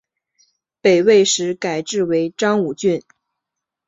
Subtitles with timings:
[0.81, 3.03] 北魏时改置为章武郡。